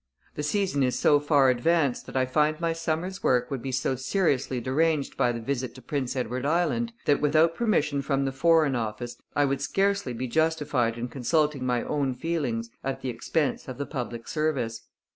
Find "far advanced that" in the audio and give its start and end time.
1.19-2.17